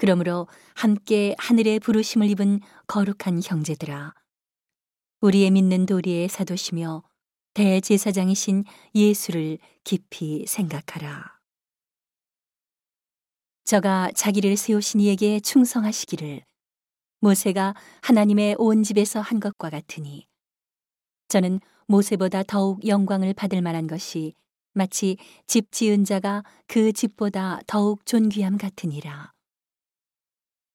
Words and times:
그러므로 0.00 0.48
함께 0.74 1.34
하늘의 1.36 1.78
부르심을 1.80 2.30
입은 2.30 2.60
거룩한 2.86 3.42
형제들아 3.44 4.14
우리의 5.20 5.50
믿는 5.50 5.84
도리의 5.84 6.30
사도시며 6.30 7.02
대제사장이신 7.52 8.64
예수를 8.94 9.58
깊이 9.84 10.46
생각하라. 10.46 11.38
저가 13.64 14.10
자기를 14.16 14.56
세우신 14.56 15.00
이에게 15.00 15.38
충성하시기를 15.38 16.46
모세가 17.20 17.74
하나님의 18.00 18.56
온 18.56 18.82
집에서 18.82 19.20
한 19.20 19.38
것과 19.38 19.68
같으니 19.68 20.26
저는 21.28 21.60
모세보다 21.86 22.42
더욱 22.42 22.86
영광을 22.86 23.34
받을 23.34 23.60
만한 23.60 23.86
것이 23.86 24.32
마치 24.72 25.18
집 25.46 25.70
지은 25.70 26.06
자가 26.06 26.42
그 26.68 26.90
집보다 26.94 27.60
더욱 27.66 28.06
존귀함 28.06 28.56
같으니라. 28.56 29.34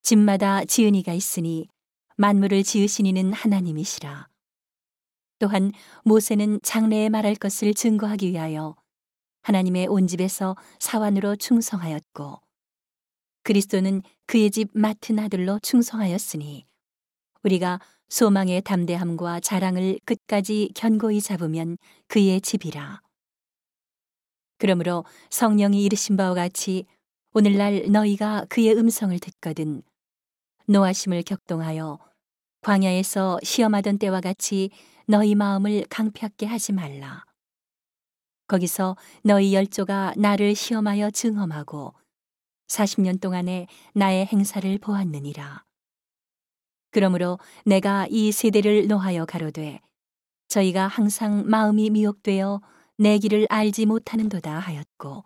집마다 0.06 0.64
지은 0.64 0.94
이가 0.94 1.14
있으니 1.14 1.68
만물을 2.18 2.62
지으신 2.62 3.08
이는 3.08 3.34
하나님이시라. 3.34 4.28
또한 5.40 5.72
모세는 6.04 6.60
장래에 6.62 7.10
말할 7.10 7.34
것을 7.34 7.74
증거하기 7.74 8.30
위하여 8.30 8.76
하나님의 9.42 9.88
온 9.88 10.06
집에서 10.06 10.56
사환으로 10.80 11.38
충성하였고 11.38 12.40
그리스도는 13.42 14.04
그의 14.28 14.52
집 14.52 14.70
맡은 14.76 15.18
아들로 15.18 15.58
충성하였으니 15.58 16.68
우리가 17.42 17.80
소망의 18.08 18.62
담대함과 18.62 19.40
자랑을 19.40 20.00
끝까지 20.06 20.70
견고히 20.76 21.20
잡으면 21.20 21.80
그의 22.08 22.42
집이라. 22.42 23.02
그러므로 24.60 25.04
성령이 25.32 25.84
이르신 25.84 26.16
바와 26.16 26.36
같이 26.36 26.86
오늘날 27.34 27.92
너희가 27.92 28.46
그의 28.50 28.78
음성을 28.78 29.18
듣거든 29.18 29.82
노하심을 30.68 31.24
격동하여 31.24 32.00
광야에서 32.62 33.40
시험하던 33.44 34.00
때와 34.00 34.22
같이 34.22 34.72
너희 35.08 35.36
마음을 35.36 35.86
강팍게 35.90 36.46
하지 36.46 36.74
말라. 36.74 37.24
거기서 38.48 38.96
너희 39.24 39.54
열조가 39.54 40.14
나를 40.18 40.56
시험하여 40.56 41.12
증험하고 41.12 41.94
40년 42.68 43.22
동안에 43.22 43.68
나의 43.94 44.26
행사를 44.26 44.78
보았느니라. 44.80 45.64
그러므로 46.92 47.40
내가 47.66 48.08
이 48.10 48.32
세대를 48.32 48.88
노하여 48.88 49.26
가로되 49.26 49.82
저희가 50.48 50.88
항상 50.88 51.44
마음이 51.46 51.90
미혹되어 51.90 52.62
내 52.98 53.18
길을 53.20 53.48
알지 53.50 53.86
못하는도다 53.86 54.58
하였고 54.58 55.26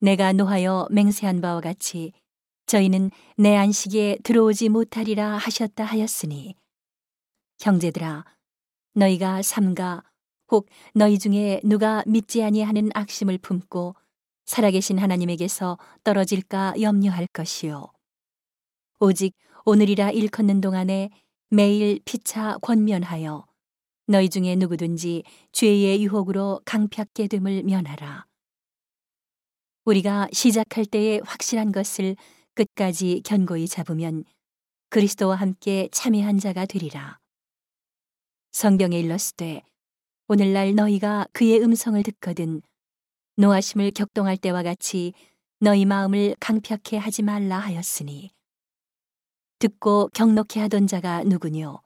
내가 0.00 0.32
노하여 0.32 0.86
맹세한 0.90 1.40
바와 1.40 1.60
같이 1.60 2.12
저희는 2.66 3.10
내 3.36 3.56
안식에 3.56 4.18
들어오지 4.22 4.68
못하리라 4.68 5.36
하셨다 5.36 5.84
하였으니 5.84 6.54
형제들아 7.60 8.24
너희가 8.94 9.42
삼가 9.42 10.02
혹 10.50 10.68
너희 10.94 11.18
중에 11.18 11.60
누가 11.64 12.02
믿지 12.06 12.42
아니하는 12.42 12.90
악심을 12.94 13.38
품고 13.38 13.94
살아계신 14.44 14.98
하나님에게서 14.98 15.78
떨어질까 16.04 16.74
염려할 16.80 17.26
것이요 17.32 17.86
오직 19.00 19.34
오늘이라 19.64 20.10
일컫는 20.10 20.60
동안에 20.60 21.10
매일 21.50 22.00
피차 22.04 22.58
권면하여 22.62 23.46
너희 24.08 24.28
중에 24.28 24.54
누구든지 24.56 25.24
죄의 25.52 26.04
유혹으로 26.04 26.60
강팍게 26.64 27.26
됨을 27.26 27.64
면하라. 27.64 28.26
우리가 29.84 30.28
시작할 30.32 30.86
때에 30.86 31.20
확실한 31.24 31.72
것을 31.72 32.16
끝까지 32.56 33.20
견고히 33.24 33.68
잡으면 33.68 34.24
그리스도와 34.88 35.36
함께 35.36 35.88
참여한 35.92 36.38
자가 36.38 36.64
되리라. 36.66 37.20
성경에 38.52 38.98
일렀으되 38.98 39.62
오늘날 40.26 40.74
너희가 40.74 41.26
그의 41.32 41.62
음성을 41.62 42.02
듣거든 42.02 42.62
노하심을 43.36 43.90
격동할 43.90 44.38
때와 44.38 44.62
같이 44.62 45.12
너희 45.60 45.84
마음을 45.84 46.34
강팍해 46.40 46.98
하지 46.98 47.22
말라 47.22 47.58
하였으니 47.58 48.30
듣고 49.58 50.08
경록해 50.14 50.60
하던 50.62 50.86
자가 50.86 51.24
누구뇨? 51.24 51.82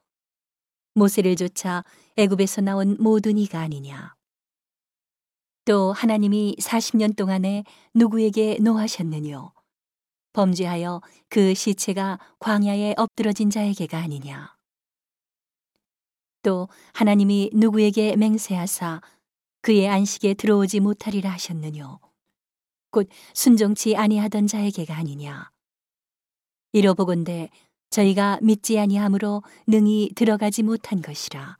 모세를 0.94 1.34
조차 1.34 1.84
애굽에서 2.16 2.60
나온 2.60 2.96
모든 3.00 3.38
이가 3.38 3.60
아니냐. 3.60 4.14
또 5.64 5.92
하나님이 5.92 6.56
40년 6.60 7.16
동안에 7.16 7.64
누구에게 7.94 8.58
노하셨느뇨? 8.60 9.52
범죄하여 10.32 11.00
그 11.28 11.54
시체가 11.54 12.18
광야에 12.38 12.94
엎드러진 12.96 13.50
자에게가 13.50 13.98
아니냐. 13.98 14.54
또 16.42 16.68
하나님이 16.94 17.50
누구에게 17.52 18.16
맹세하사 18.16 19.00
그의 19.62 19.88
안식에 19.88 20.34
들어오지 20.34 20.80
못하리라 20.80 21.30
하셨느뇨? 21.30 22.00
곧 22.90 23.08
순종치 23.34 23.96
아니하던 23.96 24.46
자에게가 24.46 24.96
아니냐. 24.96 25.50
이로보건대 26.72 27.50
저희가 27.90 28.38
믿지 28.42 28.78
아니함으로 28.78 29.42
능히 29.66 30.12
들어가지 30.14 30.62
못한 30.62 31.02
것이라. 31.02 31.59